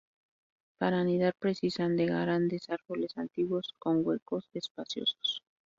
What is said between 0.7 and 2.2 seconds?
Para anidar precisan de